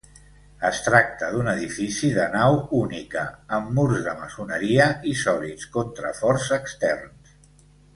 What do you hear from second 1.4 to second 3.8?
edifici de nau única, amb